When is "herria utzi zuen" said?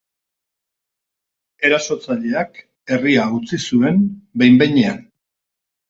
2.95-4.05